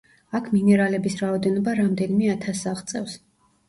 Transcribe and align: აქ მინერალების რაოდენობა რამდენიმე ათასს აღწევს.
აქ 0.39 0.47
მინერალების 0.53 1.19
რაოდენობა 1.25 1.79
რამდენიმე 1.83 2.35
ათასს 2.39 2.75
აღწევს. 2.77 3.25